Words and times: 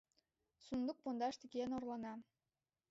Сундук 0.65 0.97
пундаште 1.03 1.45
киен 1.51 1.71
орлана 1.77 2.13